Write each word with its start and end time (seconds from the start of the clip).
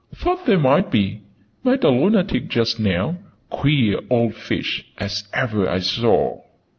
"Thought 0.15 0.47
there 0.47 0.57
might 0.57 0.89
be. 0.89 1.21
Met 1.63 1.83
a 1.83 1.89
lunatic 1.89 2.47
just 2.47 2.79
now. 2.79 3.19
Queer 3.51 3.99
old 4.09 4.33
fish 4.33 4.83
as 4.97 5.25
ever 5.31 5.69
I 5.69 5.77
saw!" 5.77 6.41